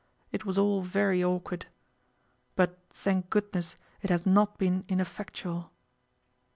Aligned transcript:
It 0.31 0.45
was 0.47 0.57
all 0.57 0.81
very 0.81 1.23
awkward. 1.23 1.67
But, 2.55 2.79
thank 2.89 3.29
goodness, 3.29 3.75
it 4.01 4.09
has 4.09 4.25
not 4.25 4.57
been 4.57 4.83
ineffectual. 4.89 5.69